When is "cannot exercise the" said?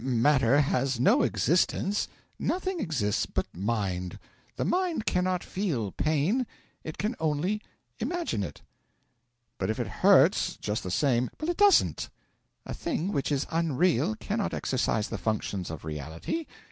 14.15-15.19